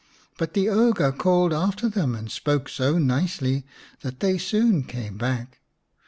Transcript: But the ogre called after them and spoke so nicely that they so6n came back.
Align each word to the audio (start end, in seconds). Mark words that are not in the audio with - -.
But 0.39 0.55
the 0.55 0.67
ogre 0.67 1.11
called 1.11 1.53
after 1.53 1.87
them 1.87 2.15
and 2.15 2.31
spoke 2.31 2.69
so 2.69 2.97
nicely 2.97 3.67
that 4.01 4.19
they 4.19 4.37
so6n 4.37 4.87
came 4.87 5.15
back. 5.15 5.59